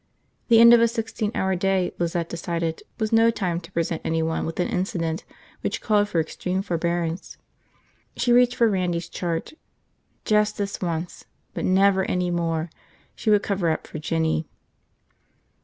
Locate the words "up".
13.69-13.85